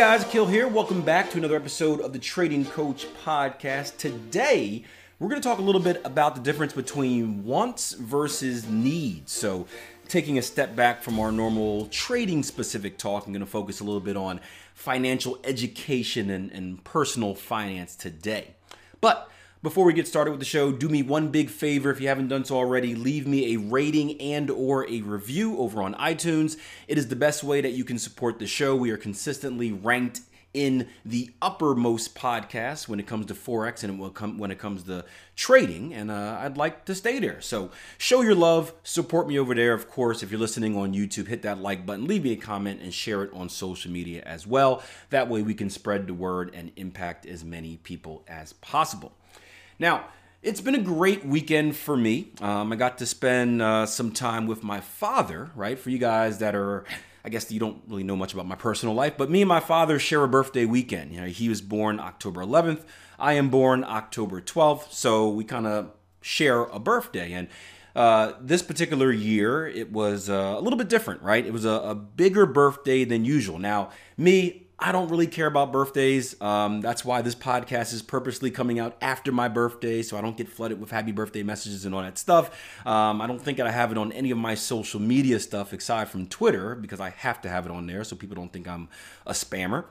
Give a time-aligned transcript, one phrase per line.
[0.00, 0.66] Guys, Akil here.
[0.66, 3.98] Welcome back to another episode of the Trading Coach Podcast.
[3.98, 4.82] Today,
[5.18, 9.30] we're going to talk a little bit about the difference between wants versus needs.
[9.30, 9.66] So,
[10.08, 13.84] taking a step back from our normal trading specific talk, I'm going to focus a
[13.84, 14.40] little bit on
[14.72, 18.54] financial education and, and personal finance today.
[19.02, 19.29] But
[19.62, 21.90] before we get started with the show, do me one big favor.
[21.90, 25.82] If you haven't done so already, leave me a rating and or a review over
[25.82, 26.56] on iTunes.
[26.88, 28.74] It is the best way that you can support the show.
[28.74, 30.20] We are consistently ranked
[30.54, 34.00] in the uppermost podcast when it comes to forex and
[34.38, 35.04] when it comes to
[35.36, 37.40] trading and uh, i'd like to stay there.
[37.40, 40.24] So show your love support me over there of course.
[40.24, 43.22] If you're listening on youtube hit that like button leave me a comment and share
[43.22, 44.82] it on social media as well.
[45.10, 49.12] That way we can spread the word and impact as many people as possible
[49.80, 50.04] now,
[50.42, 52.32] it's been a great weekend for me.
[52.40, 55.78] Um, I got to spend uh, some time with my father, right?
[55.78, 56.84] For you guys that are,
[57.24, 59.60] I guess you don't really know much about my personal life, but me and my
[59.60, 61.12] father share a birthday weekend.
[61.12, 62.84] You know, he was born October 11th.
[63.18, 67.32] I am born October 12th, so we kind of share a birthday.
[67.32, 67.48] And
[67.96, 71.44] uh, this particular year, it was uh, a little bit different, right?
[71.44, 73.58] It was a, a bigger birthday than usual.
[73.58, 76.40] Now, me, I don't really care about birthdays.
[76.40, 80.38] Um, that's why this podcast is purposely coming out after my birthday, so I don't
[80.38, 82.50] get flooded with happy birthday messages and all that stuff.
[82.86, 86.08] Um, I don't think I have it on any of my social media stuff aside
[86.08, 88.88] from Twitter because I have to have it on there so people don't think I'm
[89.26, 89.84] a spammer.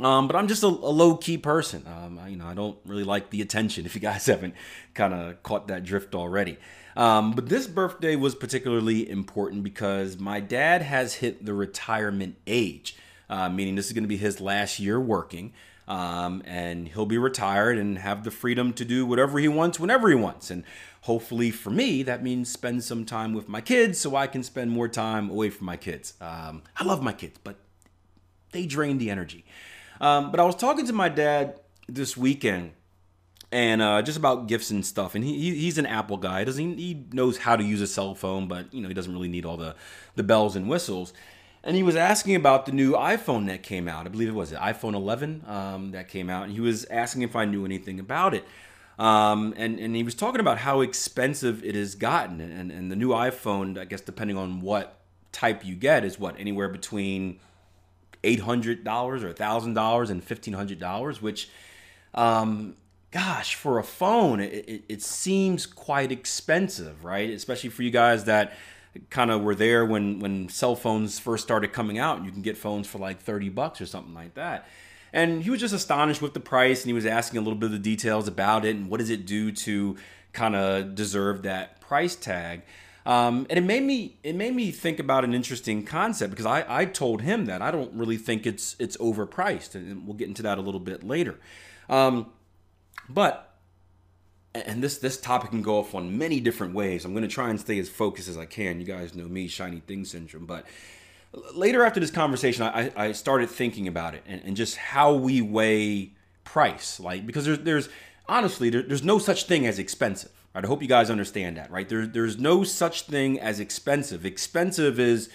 [0.00, 1.86] Um, but I'm just a, a low key person.
[1.86, 3.86] Um, I, you know, I don't really like the attention.
[3.86, 4.54] If you guys haven't
[4.94, 6.56] kind of caught that drift already.
[6.96, 12.96] Um, but this birthday was particularly important because my dad has hit the retirement age
[13.30, 15.54] uh, meaning this is going to be his last year working.
[15.88, 20.08] Um, and he'll be retired and have the freedom to do whatever he wants whenever
[20.08, 20.50] he wants.
[20.50, 20.62] And
[21.02, 24.70] hopefully for me, that means spend some time with my kids so I can spend
[24.70, 26.14] more time away from my kids.
[26.20, 27.56] Um, I love my kids, but
[28.52, 29.44] they drain the energy.
[30.00, 31.58] Um, but I was talking to my dad
[31.88, 32.72] this weekend
[33.50, 35.16] and uh, just about gifts and stuff.
[35.16, 36.44] And he, he's an Apple guy.
[36.44, 39.28] Doesn't he knows how to use a cell phone, but you know he doesn't really
[39.28, 39.74] need all the
[40.14, 41.12] the bells and whistles
[41.62, 44.06] and he was asking about the new iPhone that came out.
[44.06, 47.22] I believe it was it iPhone 11 um, that came out, and he was asking
[47.22, 48.44] if I knew anything about it.
[48.98, 52.96] Um, and and he was talking about how expensive it has gotten, and and the
[52.96, 54.98] new iPhone, I guess depending on what
[55.32, 57.40] type you get, is what anywhere between
[58.24, 61.48] eight hundred dollars or thousand dollars and fifteen hundred dollars, which,
[62.14, 62.76] um,
[63.10, 67.30] gosh, for a phone, it, it, it seems quite expensive, right?
[67.30, 68.52] Especially for you guys that
[69.08, 72.56] kind of were there when when cell phones first started coming out you can get
[72.56, 74.66] phones for like 30 bucks or something like that.
[75.12, 77.66] And he was just astonished with the price and he was asking a little bit
[77.66, 79.96] of the details about it and what does it do to
[80.32, 82.62] kind of deserve that price tag.
[83.06, 86.64] Um, and it made me it made me think about an interesting concept because I,
[86.68, 87.62] I told him that.
[87.62, 91.02] I don't really think it's it's overpriced and we'll get into that a little bit
[91.02, 91.38] later.
[91.88, 92.30] Um,
[93.08, 93.49] but
[94.54, 97.04] and this this topic can go off on many different ways.
[97.04, 98.80] I'm going to try and stay as focused as I can.
[98.80, 100.46] You guys know me, shiny thing syndrome.
[100.46, 100.66] But
[101.54, 105.40] later after this conversation, I, I started thinking about it and, and just how we
[105.40, 106.12] weigh
[106.44, 106.98] price.
[106.98, 107.88] Like because there's there's
[108.28, 110.32] honestly there, there's no such thing as expensive.
[110.54, 110.64] Right?
[110.64, 111.70] I hope you guys understand that.
[111.70, 111.88] Right?
[111.88, 114.26] There's there's no such thing as expensive.
[114.26, 115.30] Expensive is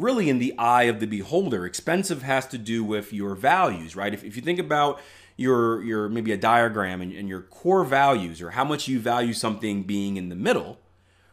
[0.00, 1.66] really in the eye of the beholder.
[1.66, 3.96] Expensive has to do with your values.
[3.96, 4.14] Right?
[4.14, 5.00] If if you think about
[5.36, 9.32] your your maybe a diagram and, and your core values or how much you value
[9.32, 10.78] something being in the middle,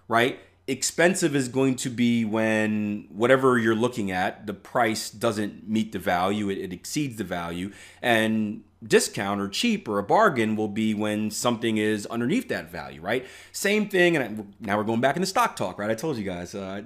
[0.07, 0.39] right?
[0.65, 5.99] Expensive is going to be when whatever you're looking at, the price doesn't meet the
[5.99, 7.71] value, it, it exceeds the value.
[8.01, 13.01] And discount or cheap or a bargain will be when something is underneath that value,
[13.01, 13.25] right?
[13.51, 14.15] Same thing.
[14.15, 15.89] And now we're going back into stock talk, right?
[15.89, 16.83] I told you guys, uh,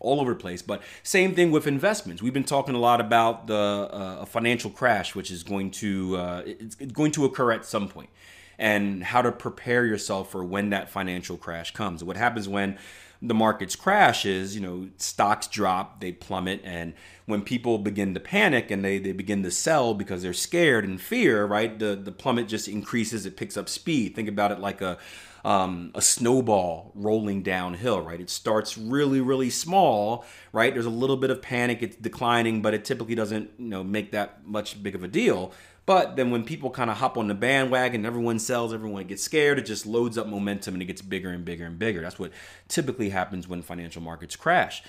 [0.00, 0.62] all over the place.
[0.62, 2.22] But same thing with investments.
[2.22, 6.42] We've been talking a lot about the uh, financial crash, which is going to uh,
[6.44, 8.10] it's going to occur at some point,
[8.58, 12.02] and how to prepare yourself for when that financial crash comes.
[12.02, 12.78] What happens when
[13.22, 16.94] the markets crash is, you know, stocks drop, they plummet, and
[17.30, 21.00] when people begin to panic and they, they begin to sell because they're scared and
[21.00, 21.78] fear, right?
[21.78, 24.14] The the plummet just increases, it picks up speed.
[24.14, 24.98] Think about it like a
[25.44, 28.20] um, a snowball rolling downhill, right?
[28.20, 30.72] It starts really, really small, right?
[30.72, 34.12] There's a little bit of panic, it's declining, but it typically doesn't, you know, make
[34.12, 35.52] that much big of a deal.
[35.86, 39.58] But then when people kind of hop on the bandwagon, everyone sells, everyone gets scared,
[39.58, 42.00] it just loads up momentum and it gets bigger and bigger and bigger.
[42.02, 42.32] That's what
[42.68, 44.82] typically happens when financial markets crash.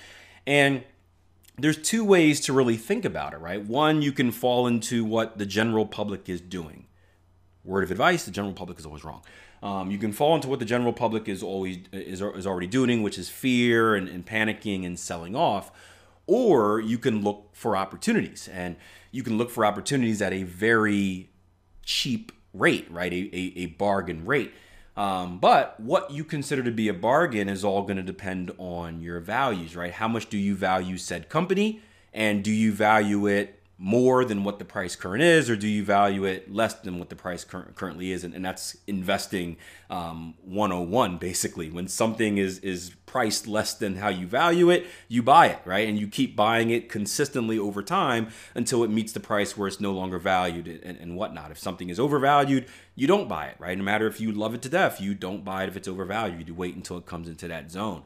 [0.46, 0.84] And
[1.58, 3.64] there's two ways to really think about it, right?
[3.64, 6.86] One, you can fall into what the general public is doing.
[7.64, 9.22] Word of advice: the general public is always wrong.
[9.62, 13.02] Um, you can fall into what the general public is always is, is already doing,
[13.02, 15.70] which is fear and, and panicking and selling off,
[16.26, 18.76] or you can look for opportunities, and
[19.12, 21.30] you can look for opportunities at a very
[21.84, 23.12] cheap rate, right?
[23.12, 24.52] A, a, a bargain rate.
[24.96, 29.00] Um, but what you consider to be a bargain is all going to depend on
[29.00, 29.92] your values, right?
[29.92, 31.80] How much do you value said company?
[32.12, 35.84] And do you value it more than what the price current is, or do you
[35.84, 38.22] value it less than what the price cur- currently is?
[38.22, 39.56] And, and that's investing
[39.90, 41.68] um, 101 basically.
[41.68, 45.88] When something is is priced less than how you value it, you buy it, right?
[45.88, 49.80] And you keep buying it consistently over time until it meets the price where it's
[49.80, 51.50] no longer valued and, and whatnot.
[51.50, 53.76] If something is overvalued, you don't buy it, right?
[53.76, 56.46] No matter if you love it to death, you don't buy it if it's overvalued.
[56.46, 58.04] You wait until it comes into that zone.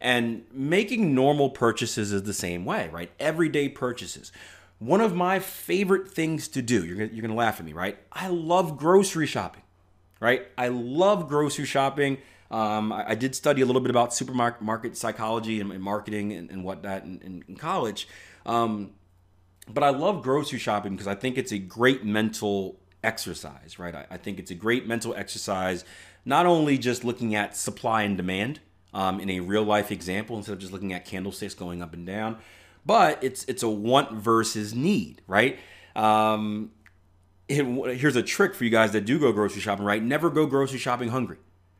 [0.00, 3.10] And making normal purchases is the same way, right?
[3.18, 4.30] Everyday purchases.
[4.78, 7.98] One of my favorite things to do, you're, you're gonna laugh at me, right?
[8.12, 9.62] I love grocery shopping,
[10.20, 10.46] right?
[10.58, 12.18] I love grocery shopping.
[12.50, 16.48] Um, I, I, did study a little bit about supermarket psychology and, and marketing and,
[16.48, 18.06] and whatnot in, in, in college.
[18.44, 18.92] Um,
[19.68, 23.94] but I love grocery shopping because I think it's a great mental exercise, right?
[23.94, 25.84] I, I, think it's a great mental exercise,
[26.24, 28.60] not only just looking at supply and demand
[28.94, 32.06] um, in a real life example instead of just looking at candlesticks going up and
[32.06, 32.38] down,
[32.86, 35.58] but it's it's a want versus need, right?
[35.96, 36.70] Um,
[37.48, 37.64] it,
[37.98, 40.02] here's a trick for you guys that do go grocery shopping, right?
[40.02, 41.38] Never go grocery shopping hungry,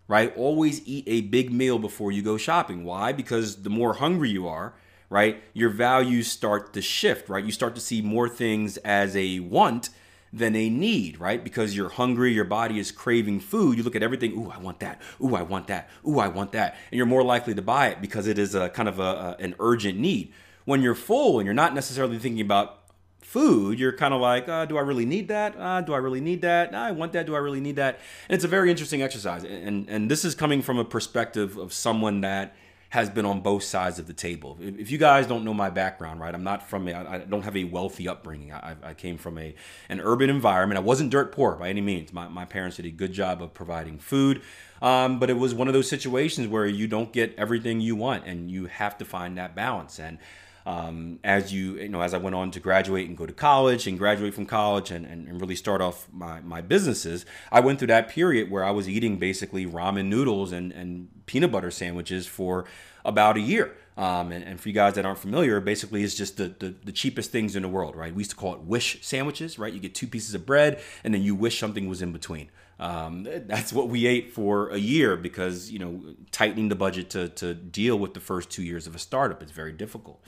[0.09, 0.37] right?
[0.37, 2.85] Always eat a big meal before you go shopping.
[2.85, 3.13] Why?
[3.13, 4.75] Because the more hungry you are,
[5.09, 7.45] right, your values start to shift, right?
[7.45, 9.91] You start to see more things as a want
[10.33, 11.43] than a need, right?
[11.43, 13.79] Because you're hungry, your body is craving food.
[13.79, 15.01] You look at everything, ooh, I want that.
[15.23, 15.89] Ooh, I want that.
[16.07, 16.77] Ooh, I want that.
[16.91, 19.37] And you're more likely to buy it because it is a kind of a, a
[19.39, 20.33] an urgent need
[20.67, 22.83] when you're full and you're not necessarily thinking about
[23.23, 25.57] food, you're kind of like, uh, do I really need that?
[25.59, 26.75] Uh, do I really need that?
[26.75, 27.27] I want that.
[27.27, 27.99] Do I really need that?
[28.29, 29.43] And it's a very interesting exercise.
[29.43, 32.55] And, and this is coming from a perspective of someone that
[32.91, 34.57] has been on both sides of the table.
[34.61, 37.57] If you guys don't know my background, right, I'm not from a, I don't have
[37.57, 38.53] a wealthy upbringing.
[38.53, 39.55] I, I came from a
[39.89, 40.79] an urban environment.
[40.79, 42.13] I wasn't dirt poor by any means.
[42.13, 44.41] My, my parents did a good job of providing food,
[44.81, 48.25] um, but it was one of those situations where you don't get everything you want,
[48.25, 49.99] and you have to find that balance.
[49.99, 50.19] And
[50.67, 53.87] um, as you you know as I went on to graduate and go to college
[53.87, 57.79] and graduate from college and, and, and, really start off my, my businesses, I went
[57.79, 62.27] through that period where I was eating basically ramen noodles and, and peanut butter sandwiches
[62.27, 62.65] for
[63.05, 63.77] about a year.
[63.97, 66.93] Um, and, and, for you guys that aren't familiar, basically it's just the, the, the,
[66.93, 68.15] cheapest things in the world, right?
[68.15, 69.73] We used to call it wish sandwiches, right?
[69.73, 72.51] You get two pieces of bread and then you wish something was in between.
[72.79, 77.31] Um, that's what we ate for a year because, you know, tightening the budget to,
[77.31, 80.21] to deal with the first two years of a startup is very difficult.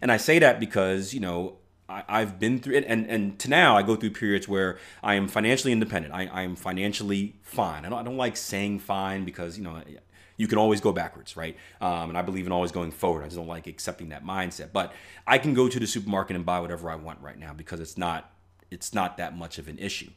[0.00, 1.56] And I say that because, you know,
[1.88, 5.14] I, have been through it, and, and to now I go through periods where I
[5.14, 6.12] am financially independent.
[6.12, 7.86] I, I am financially fine.
[7.86, 9.82] I don't, I don't like saying fine because, you know,
[10.36, 11.56] you can always go backwards, right?
[11.80, 13.22] Um, and I believe in always going forward.
[13.22, 14.68] I just don't like accepting that mindset.
[14.72, 14.92] But
[15.26, 17.98] I can go to the supermarket and buy whatever I want right now because it's
[17.98, 18.32] not
[18.70, 20.10] it's not that much of an issue.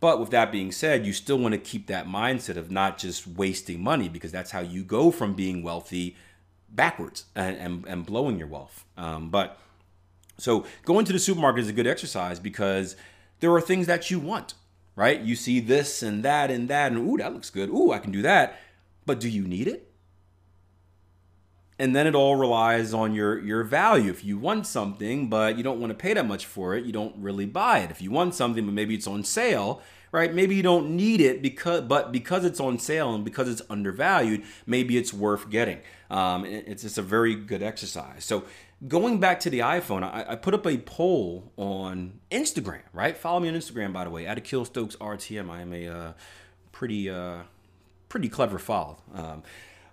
[0.00, 3.26] But with that being said, you still want to keep that mindset of not just
[3.26, 6.16] wasting money because that's how you go from being wealthy
[6.68, 8.84] backwards and, and, and blowing your wealth.
[8.96, 9.58] Um, but
[10.38, 12.96] so going to the supermarket is a good exercise because
[13.40, 14.54] there are things that you want,
[14.94, 15.20] right?
[15.20, 17.68] You see this and that and that, and ooh, that looks good.
[17.70, 18.58] Ooh, I can do that.
[19.04, 19.90] But do you need it?
[21.78, 24.10] And then it all relies on your your value.
[24.10, 26.92] If you want something, but you don't want to pay that much for it, you
[26.92, 27.90] don't really buy it.
[27.90, 29.82] If you want something, but maybe it's on sale,
[30.16, 30.32] right?
[30.32, 34.44] Maybe you don't need it because, but because it's on sale and because it's undervalued,
[34.64, 35.80] maybe it's worth getting.
[36.10, 38.24] Um, it's just a very good exercise.
[38.24, 38.44] So
[38.88, 43.14] going back to the iPhone, I, I, put up a poll on Instagram, right?
[43.14, 45.50] Follow me on Instagram, by the way, at Akil Stokes RTM.
[45.50, 46.12] I am a uh,
[46.72, 47.40] pretty, uh,
[48.08, 48.96] pretty clever follow.
[49.14, 49.42] Um,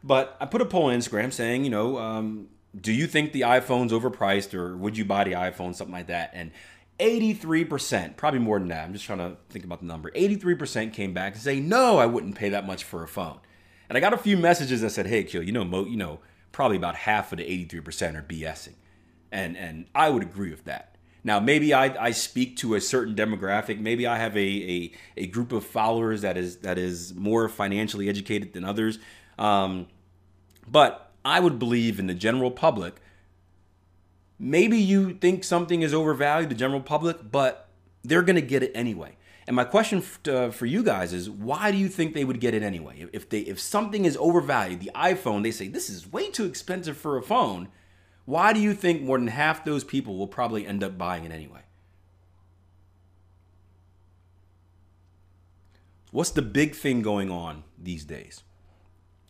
[0.05, 2.47] but I put a poll on Instagram saying, you know, um,
[2.79, 6.31] do you think the iPhone's overpriced or would you buy the iPhone, something like that?
[6.33, 6.51] And
[6.99, 8.85] 83%, probably more than that.
[8.85, 10.11] I'm just trying to think about the number.
[10.11, 13.39] 83% came back and say, no, I wouldn't pay that much for a phone.
[13.89, 16.19] And I got a few messages that said, hey, Akil, you know, Mo, you know,
[16.51, 18.75] probably about half of the 83% are BSing.
[19.31, 20.93] And, and I would agree with that.
[21.23, 23.79] Now, maybe I, I speak to a certain demographic.
[23.79, 28.09] Maybe I have a, a, a group of followers that is that is more financially
[28.09, 28.99] educated than others.
[29.39, 29.87] Um,
[30.67, 32.95] but I would believe in the general public.
[34.43, 37.69] Maybe you think something is overvalued, the general public, but
[38.03, 39.15] they're going to get it anyway.
[39.47, 42.53] And my question uh, for you guys is, why do you think they would get
[42.53, 43.07] it anyway?
[43.13, 46.97] If they if something is overvalued, the iPhone, they say this is way too expensive
[46.97, 47.69] for a phone.
[48.25, 51.31] Why do you think more than half those people will probably end up buying it
[51.31, 51.61] anyway?
[56.11, 58.43] What's the big thing going on these days?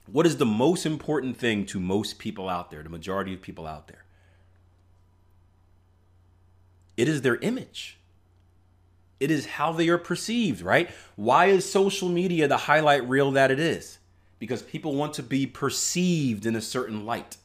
[0.08, 3.68] What is the most important thing to most people out there, the majority of people
[3.68, 4.04] out there?
[6.98, 7.98] It is their image.
[9.20, 10.90] It is how they are perceived, right?
[11.16, 14.00] Why is social media the highlight reel that it is?
[14.38, 17.38] Because people want to be perceived in a certain light.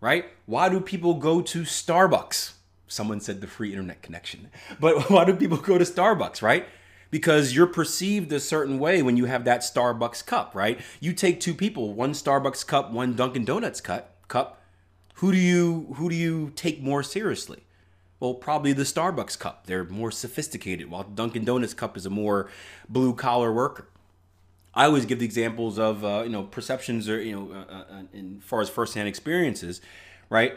[0.00, 0.24] Right?
[0.46, 2.52] Why do people go to Starbucks?
[2.88, 4.48] Someone said the free internet connection.
[4.80, 6.66] But why do people go to Starbucks, right?
[7.10, 10.80] Because you're perceived a certain way when you have that Starbucks cup, right?
[11.00, 14.59] You take two people, one Starbucks cup, one Dunkin' Donuts cup, cup.
[15.20, 17.64] Who do you who do you take more seriously?
[18.20, 19.66] Well, probably the Starbucks cup.
[19.66, 22.48] They're more sophisticated, while Dunkin' Donuts cup is a more
[22.88, 23.90] blue collar worker.
[24.74, 28.02] I always give the examples of uh, you know perceptions or you know uh, uh,
[28.14, 29.82] in far as firsthand experiences,
[30.30, 30.56] right?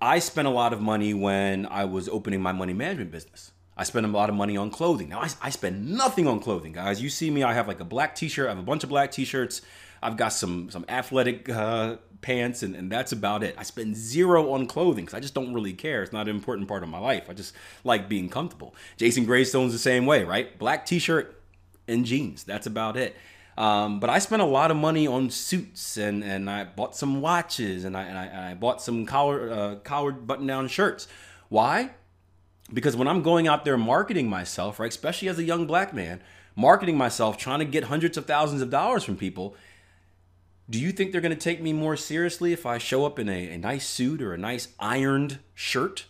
[0.00, 3.50] I spent a lot of money when I was opening my money management business.
[3.76, 5.08] I spent a lot of money on clothing.
[5.08, 7.02] Now I, I spend nothing on clothing, guys.
[7.02, 8.46] You see me, I have like a black T-shirt.
[8.46, 9.62] I have a bunch of black T-shirts.
[10.00, 13.54] I've got some some athletic uh, pants, and, and that's about it.
[13.58, 16.02] I spend zero on clothing because I just don't really care.
[16.02, 17.28] It's not an important part of my life.
[17.28, 18.74] I just like being comfortable.
[18.96, 20.58] Jason Graystone's the same way, right?
[20.58, 21.40] Black T-shirt
[21.88, 22.44] and jeans.
[22.44, 23.16] That's about it.
[23.58, 27.20] Um, but I spent a lot of money on suits, and, and I bought some
[27.20, 31.08] watches, and I, and I, and I bought some collar uh, collared button down shirts.
[31.48, 31.90] Why?
[32.72, 36.22] Because when I'm going out there marketing myself, right, especially as a young black man,
[36.54, 39.56] marketing myself, trying to get hundreds of thousands of dollars from people,
[40.70, 43.28] do you think they're going to take me more seriously if I show up in
[43.28, 46.06] a, a nice suit or a nice ironed shirt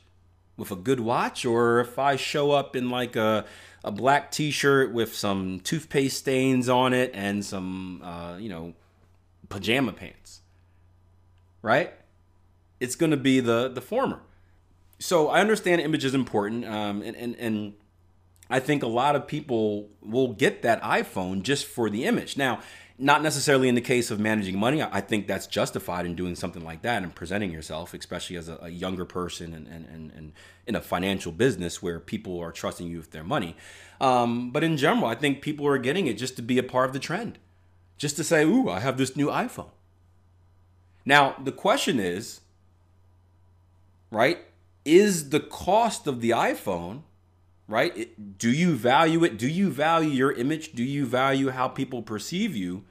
[0.58, 3.46] with a good watch, or if I show up in like a
[3.82, 8.74] a black T-shirt with some toothpaste stains on it and some, uh, you know,
[9.48, 10.42] pajama pants,
[11.62, 11.94] right?
[12.78, 14.20] It's going to be the the former.
[14.98, 17.72] So I understand image is important, um, and, and and
[18.50, 22.36] I think a lot of people will get that iPhone just for the image.
[22.36, 22.60] Now,
[23.00, 24.82] not necessarily in the case of managing money.
[24.82, 28.58] I think that's justified in doing something like that and presenting yourself, especially as a,
[28.62, 30.32] a younger person and, and, and, and,
[30.66, 33.56] in a financial business where people are trusting you with their money.
[34.00, 36.88] Um, but in general, I think people are getting it just to be a part
[36.88, 37.38] of the trend,
[37.96, 39.70] just to say, ooh, I have this new iPhone.
[41.04, 42.40] Now, the question is,
[44.10, 44.38] right,
[44.84, 47.02] is the cost of the iPhone
[47.70, 48.38] right?
[48.38, 49.38] Do you value it?
[49.38, 50.72] Do you value your image?
[50.72, 52.84] Do you value how people perceive you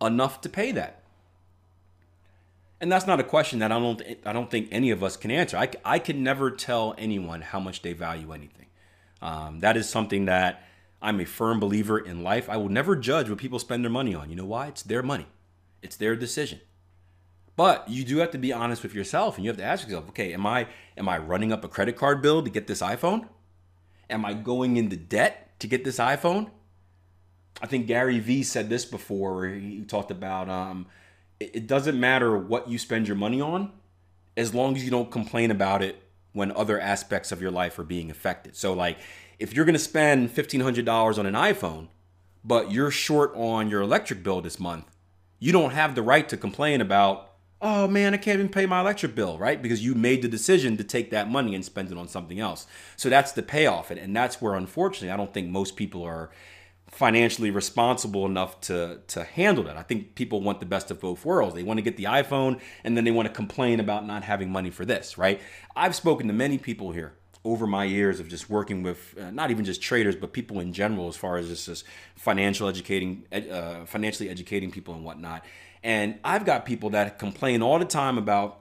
[0.00, 1.02] enough to pay that?
[2.80, 5.30] And that's not a question that I don't I don't think any of us can
[5.30, 5.56] answer.
[5.56, 8.66] I, I can never tell anyone how much they value anything.
[9.20, 10.64] Um, that is something that
[11.02, 12.48] I'm a firm believer in life.
[12.48, 14.30] I will never judge what people spend their money on.
[14.30, 14.68] You know why?
[14.68, 15.26] It's their money.
[15.82, 16.60] It's their decision.
[17.54, 20.08] But you do have to be honest with yourself and you have to ask yourself,
[20.10, 20.66] okay, am I
[20.96, 23.28] am I running up a credit card bill to get this iPhone?
[24.08, 26.50] Am I going into debt to get this iPhone?
[27.62, 30.86] I think Gary Vee said this before, he talked about um,
[31.38, 33.72] it, it doesn't matter what you spend your money on,
[34.36, 36.02] as long as you don't complain about it
[36.32, 38.56] when other aspects of your life are being affected.
[38.56, 38.98] So, like,
[39.38, 41.88] if you're going to spend $1,500 on an iPhone,
[42.44, 44.86] but you're short on your electric bill this month,
[45.38, 47.30] you don't have the right to complain about
[47.62, 49.60] oh man, I can't even pay my electric bill, right?
[49.60, 52.66] Because you made the decision to take that money and spend it on something else.
[52.96, 53.90] So that's the payoff.
[53.90, 56.30] And that's where, unfortunately, I don't think most people are
[56.90, 59.76] financially responsible enough to to handle that.
[59.76, 61.54] I think people want the best of both worlds.
[61.54, 64.50] They want to get the iPhone and then they want to complain about not having
[64.50, 65.40] money for this, right?
[65.76, 69.50] I've spoken to many people here over my years of just working with uh, not
[69.50, 73.86] even just traders but people in general as far as just, just financial educating uh,
[73.86, 75.42] financially educating people and whatnot
[75.82, 78.60] and I've got people that complain all the time about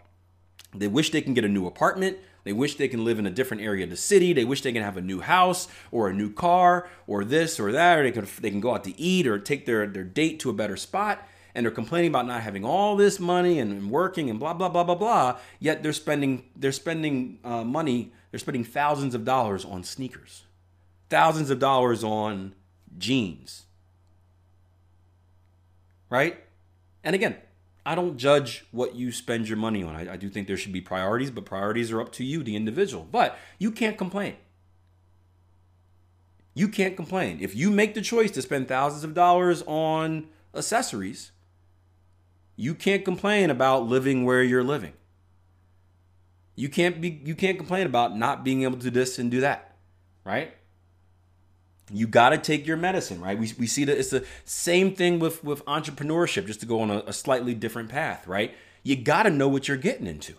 [0.73, 2.17] they wish they can get a new apartment.
[2.43, 4.33] They wish they can live in a different area of the city.
[4.33, 7.71] They wish they can have a new house or a new car or this or
[7.71, 10.39] that, or they can they can go out to eat or take their, their date
[10.41, 11.27] to a better spot.
[11.55, 14.83] and they're complaining about not having all this money and working and blah blah blah
[14.83, 15.37] blah blah.
[15.59, 18.13] Yet they're spending they're spending uh, money.
[18.31, 20.43] They're spending thousands of dollars on sneakers,
[21.09, 22.53] thousands of dollars on
[22.97, 23.65] jeans.
[26.09, 26.43] Right?
[27.03, 27.37] And again,
[27.85, 29.95] I don't judge what you spend your money on.
[29.95, 32.55] I, I, do think there should be priorities, but priorities are up to you, the
[32.55, 33.07] individual.
[33.09, 34.35] But you can't complain.
[36.53, 37.39] You can't complain.
[37.41, 41.31] If you make the choice to spend thousands of dollars on accessories,
[42.55, 44.93] you can't complain about living where you're living.
[46.55, 49.39] You can't be you can't complain about not being able to do this and do
[49.39, 49.77] that,
[50.25, 50.53] right?
[51.91, 53.37] You got to take your medicine, right?
[53.37, 56.91] We, we see that it's the same thing with, with entrepreneurship, just to go on
[56.91, 58.53] a, a slightly different path, right?
[58.83, 60.35] You got to know what you're getting into,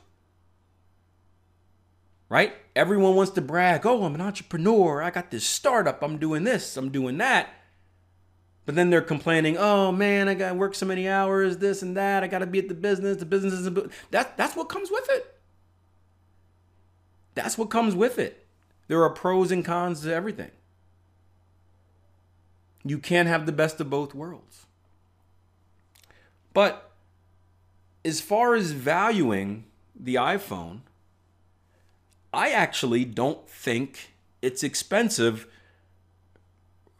[2.28, 2.54] right?
[2.76, 5.02] Everyone wants to brag, oh, I'm an entrepreneur.
[5.02, 6.02] I got this startup.
[6.02, 6.76] I'm doing this.
[6.76, 7.48] I'm doing that.
[8.66, 11.96] But then they're complaining, oh man, I got to work so many hours, this and
[11.96, 12.22] that.
[12.22, 13.16] I got to be at the business.
[13.16, 13.90] The business isn't.
[14.12, 15.34] That, that's what comes with it.
[17.34, 18.46] That's what comes with it.
[18.86, 20.50] There are pros and cons to everything.
[22.84, 24.66] You can't have the best of both worlds.
[26.52, 26.90] But
[28.04, 30.80] as far as valuing the iPhone,
[32.32, 35.46] I actually don't think it's expensive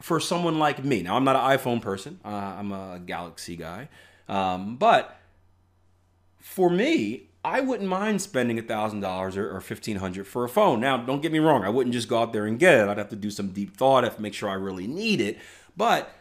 [0.01, 1.03] for someone like me.
[1.03, 3.89] Now, I'm not an iPhone person, uh, I'm a Galaxy guy.
[4.29, 5.19] Um, but
[6.39, 10.81] for me, I wouldn't mind spending $1,000 or, or 1,500 for a phone.
[10.81, 12.89] Now, don't get me wrong, I wouldn't just go out there and get it.
[12.89, 15.21] I'd have to do some deep thought, I have to make sure I really need
[15.21, 15.39] it.
[15.81, 16.13] But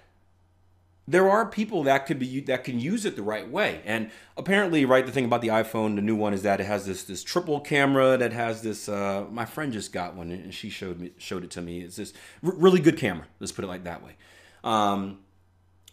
[1.05, 3.81] there are people that could be that can use it the right way.
[3.83, 6.85] And apparently, right, the thing about the iPhone, the new one, is that it has
[6.85, 8.87] this this triple camera that has this.
[8.87, 11.81] Uh, my friend just got one, and she showed me showed it to me.
[11.81, 13.25] It's this r- really good camera.
[13.41, 14.15] Let's put it like that way.
[14.63, 15.19] Um,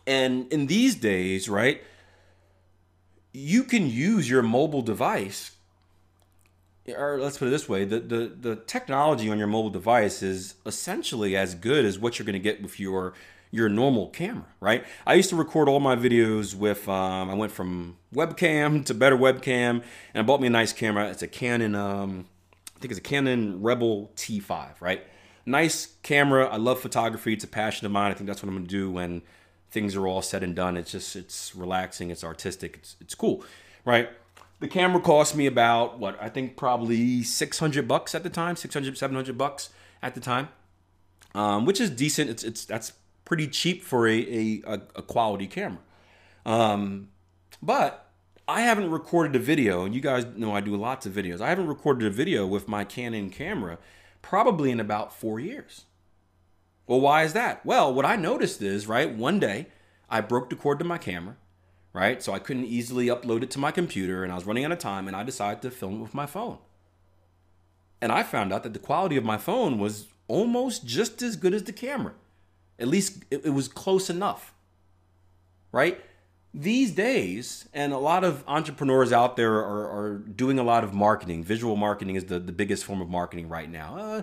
[0.06, 1.82] and in these days, right,
[3.32, 5.56] you can use your mobile device.
[6.96, 10.54] Or let's put it this way: the, the the technology on your mobile device is
[10.64, 13.14] essentially as good as what you're going to get with your
[13.50, 14.84] your normal camera, right?
[15.06, 19.16] I used to record all my videos with, um, I went from webcam to better
[19.16, 19.82] webcam,
[20.14, 21.08] and I bought me a nice camera.
[21.10, 22.26] It's a Canon, um,
[22.76, 25.02] I think it's a Canon Rebel T5, right?
[25.46, 26.46] Nice camera.
[26.46, 27.32] I love photography.
[27.32, 28.10] It's a passion of mine.
[28.10, 29.22] I think that's what I'm gonna do when
[29.70, 30.76] things are all said and done.
[30.76, 32.10] It's just, it's relaxing.
[32.10, 32.76] It's artistic.
[32.78, 33.44] It's, it's cool,
[33.84, 34.10] right?
[34.58, 38.96] The camera cost me about what I think probably 600 bucks at the time, 600,
[38.96, 39.70] 700 bucks
[40.02, 40.48] at the time,
[41.34, 42.30] um, which is decent.
[42.30, 42.92] It's, it's, that's
[43.26, 45.82] pretty cheap for a, a, a quality camera.
[46.46, 47.10] Um,
[47.60, 48.10] but
[48.48, 51.42] I haven't recorded a video, and you guys know I do lots of videos.
[51.42, 53.76] I haven't recorded a video with my Canon camera
[54.22, 55.84] probably in about four years.
[56.86, 57.66] Well, why is that?
[57.66, 59.66] Well, what I noticed is, right, one day
[60.08, 61.36] I broke the cord to my camera,
[61.92, 62.22] right?
[62.22, 64.78] So I couldn't easily upload it to my computer, and I was running out of
[64.78, 66.58] time, and I decided to film it with my phone.
[68.00, 71.54] And I found out that the quality of my phone was almost just as good
[71.54, 72.12] as the camera.
[72.78, 74.52] At least it, it was close enough,
[75.72, 76.00] right?
[76.52, 80.94] These days, and a lot of entrepreneurs out there are, are doing a lot of
[80.94, 81.44] marketing.
[81.44, 83.96] Visual marketing is the, the biggest form of marketing right now.
[83.96, 84.22] Uh,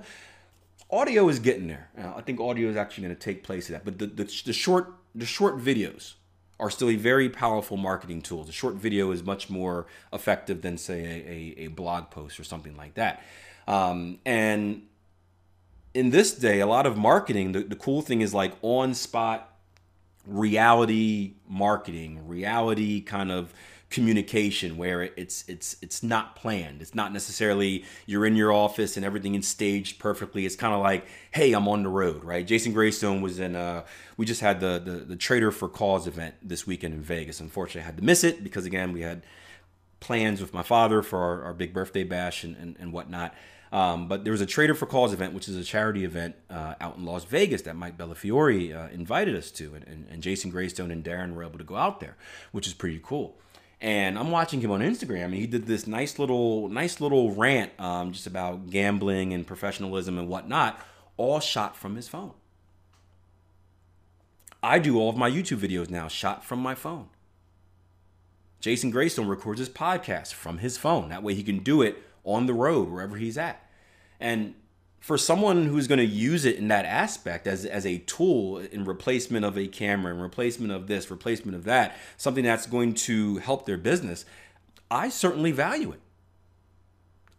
[0.90, 1.90] audio is getting there.
[1.98, 3.86] Uh, I think audio is actually going to take place of that.
[3.86, 6.14] But the, the, the short the short videos
[6.60, 8.44] are still a very powerful marketing tool.
[8.44, 12.44] The short video is much more effective than say a, a, a blog post or
[12.44, 13.24] something like that.
[13.68, 14.84] Um, and
[15.94, 19.50] in this day, a lot of marketing, the, the cool thing is like on spot
[20.26, 23.54] reality marketing, reality kind of
[23.90, 26.82] communication where it's it's it's not planned.
[26.82, 30.48] It's not necessarily you're in your office and everything is staged perfectly.
[30.48, 32.46] It's kind of like, hey, I'm on the road, right?
[32.46, 33.84] Jason Graystone was in uh
[34.18, 37.40] we just had the the, the Trader for Cause event this weekend in Vegas.
[37.40, 39.22] Unfortunately, I had to miss it because again, we had
[40.00, 43.34] plans with my father for our, our big birthday bash and, and, and whatnot.
[43.74, 46.76] Um, but there was a Trader for Cause event, which is a charity event uh,
[46.80, 50.52] out in Las Vegas that Mike Bellafiore uh, invited us to, and, and, and, Jason
[50.52, 52.16] Graystone and Darren were able to go out there,
[52.52, 53.36] which is pretty cool.
[53.82, 57.72] And I'm watching him on Instagram, and he did this nice little, nice little rant
[57.80, 60.80] um, just about gambling and professionalism and whatnot,
[61.18, 62.34] all shot from his phone.
[64.62, 67.10] I do all of my YouTube videos now shot from my phone.
[68.60, 71.10] Jason Graystone records his podcast from his phone.
[71.10, 73.70] That way he can do it on the road wherever he's at.
[74.20, 74.56] And
[75.00, 78.86] for someone who's going to use it in that aspect as, as a tool in
[78.86, 83.38] replacement of a camera, in replacement of this, replacement of that, something that's going to
[83.38, 84.24] help their business,
[84.90, 86.00] I certainly value it.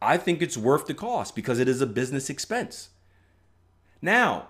[0.02, 2.90] I think it's worth the cost because it is a business expense.
[4.02, 4.48] Now,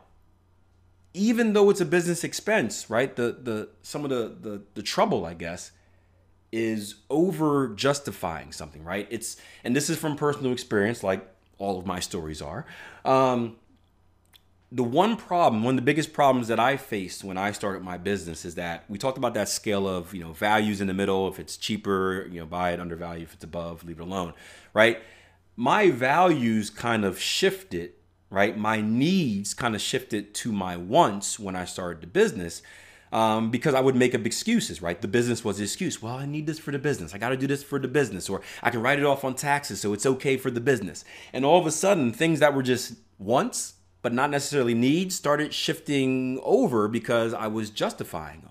[1.12, 3.14] even though it's a business expense, right?
[3.14, 5.70] The the some of the the, the trouble, I guess,
[6.55, 9.09] is over justifying something, right?
[9.11, 12.64] It's and this is from personal experience, like all of my stories are.
[13.05, 13.57] Um,
[14.71, 17.99] the one problem, one of the biggest problems that I faced when I started my
[17.99, 21.27] business is that we talked about that scale of, you know, values in the middle.
[21.27, 23.25] If it's cheaper, you know, buy it undervalued.
[23.25, 24.33] If it's above, leave it alone,
[24.73, 25.03] right?
[25.57, 27.95] My values kind of shifted,
[28.31, 28.57] right?
[28.57, 32.62] My needs kind of shifted to my wants when I started the business.
[33.14, 35.00] Um, because I would make up excuses, right?
[35.00, 36.03] The business was the excuse.
[36.03, 37.14] Well, I need this for the business.
[37.14, 39.37] I got to do this for the business, or I can write it off on
[39.37, 41.05] taxes, so it's okay for the business.
[41.33, 43.74] And all of a sudden, things that were just wants
[44.05, 48.50] but not necessarily needs, started shifting over because I was justifying them.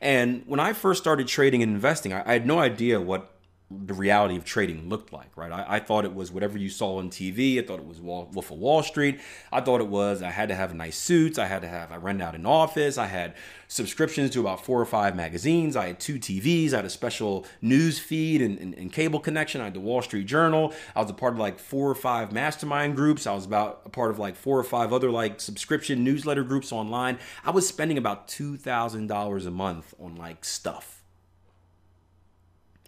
[0.00, 3.37] And when I first started trading and investing, I, I had no idea what
[3.70, 5.52] the reality of trading looked like, right?
[5.52, 7.62] I, I, thought it was whatever you saw on TV.
[7.62, 9.20] I thought it was Wall, Wolf of Wall Street.
[9.52, 11.38] I thought it was I had to have nice suits.
[11.38, 12.96] I had to have, I rented out an office.
[12.96, 13.34] I had
[13.66, 15.76] subscriptions to about four or five magazines.
[15.76, 16.72] I had two TVs.
[16.72, 19.60] I had a special news feed and, and, and cable connection.
[19.60, 20.72] I had the Wall Street Journal.
[20.96, 23.26] I was a part of like four or five mastermind groups.
[23.26, 26.72] I was about a part of like four or five other like subscription newsletter groups
[26.72, 27.18] online.
[27.44, 30.97] I was spending about $2,000 a month on like stuff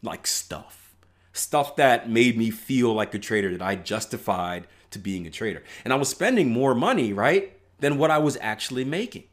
[0.03, 0.95] like stuff.
[1.33, 5.63] Stuff that made me feel like a trader that I justified to being a trader.
[5.85, 9.25] And I was spending more money, right, than what I was actually making.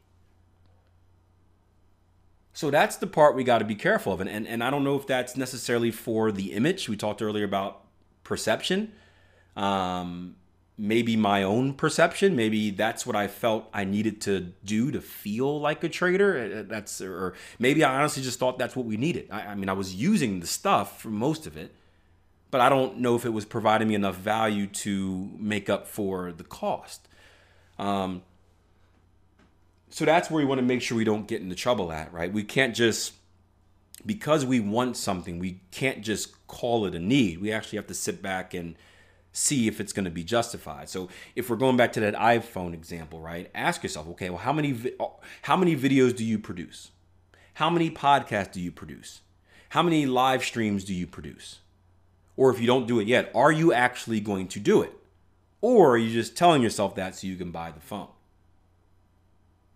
[2.54, 4.22] So that's the part we got to be careful of.
[4.22, 6.90] And, and, and I don't know if that's necessarily for the image.
[6.90, 7.84] We talked earlier about
[8.24, 8.94] perception.
[9.56, 10.36] Um,
[10.78, 15.60] maybe my own perception maybe that's what i felt i needed to do to feel
[15.60, 18.96] like a trader uh, uh, that's or maybe i honestly just thought that's what we
[18.96, 19.28] needed.
[19.32, 21.74] I, I mean i was using the stuff for most of it
[22.52, 26.32] but i don't know if it was providing me enough value to make up for
[26.32, 27.08] the cost.
[27.80, 28.24] Um,
[29.90, 32.32] so that's where we want to make sure we don't get into trouble at right?
[32.32, 33.14] We can't just
[34.06, 37.42] because we want something we can't just call it a need.
[37.42, 38.76] We actually have to sit back and
[39.38, 40.90] see if it's going to be justified.
[40.90, 43.52] So if we're going back to that iPhone example, right?
[43.54, 44.76] Ask yourself, okay, well how many
[45.44, 46.90] how many videos do you produce?
[47.54, 49.22] How many podcasts do you produce?
[49.70, 51.60] How many live streams do you produce?
[52.36, 54.94] Or if you don't do it yet, are you actually going to do it?
[55.62, 58.10] Or are you just telling yourself that so you can buy the phone?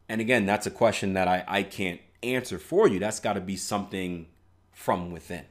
[0.09, 2.99] And again, that's a question that I, I can't answer for you.
[2.99, 4.27] That's got to be something
[4.71, 5.45] from within.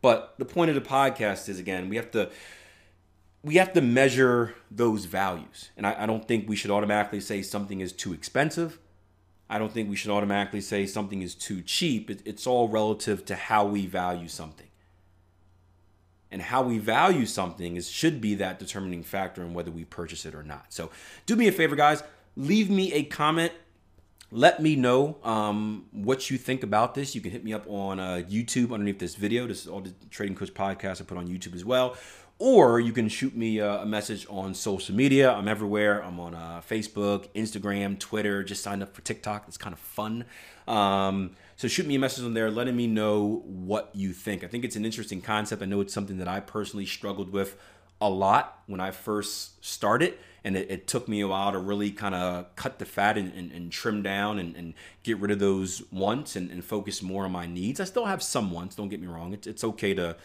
[0.00, 2.30] But the point of the podcast is again, we have to
[3.42, 5.70] we have to measure those values.
[5.76, 8.78] And I, I, don't think we should automatically say something is too expensive.
[9.48, 12.10] I don't think we should automatically say something is too cheap.
[12.10, 14.66] It, it's all relative to how we value something.
[16.30, 20.26] And how we value something is should be that determining factor in whether we purchase
[20.26, 20.66] it or not.
[20.74, 20.90] So
[21.24, 22.02] do me a favor, guys.
[22.36, 23.52] Leave me a comment.
[24.30, 27.14] Let me know um, what you think about this.
[27.14, 29.46] You can hit me up on uh, YouTube underneath this video.
[29.46, 31.96] This is all the Trading Coach podcast I put on YouTube as well
[32.38, 35.32] or you can shoot me a, message on social media.
[35.32, 36.04] I'm everywhere.
[36.04, 38.44] I'm on uh, Facebook, Instagram, Twitter.
[38.44, 39.44] Just signed up for TikTok.
[39.48, 40.24] It's kind of fun.
[40.68, 44.44] Um, so shoot me a message on there, letting me know what you think.
[44.44, 45.62] I think it's an interesting concept.
[45.62, 47.56] I know it's something that I personally struggled with
[48.00, 50.14] a lot when I first started.
[50.44, 53.32] And it, it took me a while to really kind of cut the fat and,
[53.34, 57.32] and, and trim down and, and, get rid of those wants and, focus more on
[57.32, 57.80] my needs.
[57.80, 59.32] I still have some wants, don't get me wrong.
[59.32, 60.16] It's, it's okay to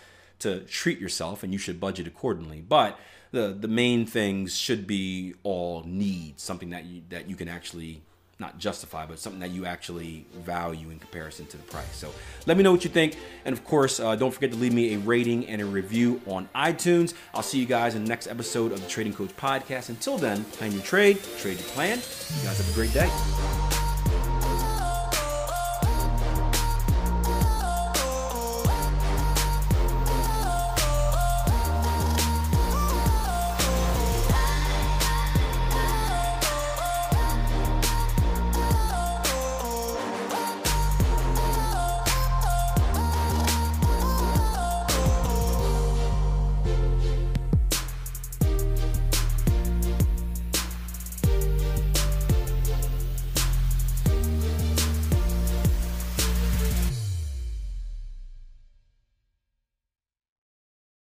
[0.44, 2.62] to treat yourself and you should budget accordingly.
[2.62, 3.00] But
[3.32, 8.02] the the main things should be all needs, something that you that you can actually
[8.40, 11.96] not justify, but something that you actually value in comparison to the price.
[11.96, 12.12] So
[12.46, 13.16] let me know what you think.
[13.46, 16.50] And of course, uh, don't forget to leave me a rating and a review on
[16.56, 17.14] iTunes.
[17.34, 19.90] I'll see you guys in the next episode of the Trading Coach Podcast.
[19.90, 21.98] Until then, plan your trade, trade your plan.
[21.98, 23.63] You guys have a great day.